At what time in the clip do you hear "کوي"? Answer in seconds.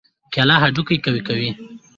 1.27-1.49